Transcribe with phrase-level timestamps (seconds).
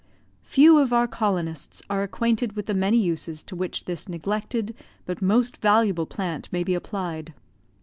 [0.41, 4.73] Few of our colonists are acquainted with the many uses to which this neglected
[5.05, 7.35] but most valuable plant may be applied.